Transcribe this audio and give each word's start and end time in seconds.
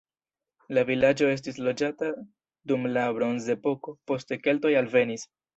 La 0.77 0.83
vilaĝo 0.89 1.27
estis 1.33 1.59
loĝata 1.67 2.09
dum 2.71 2.89
la 2.97 3.05
bronzepoko, 3.19 3.97
poste 4.13 4.43
keltoj 4.49 4.77
alvenis. 4.85 5.33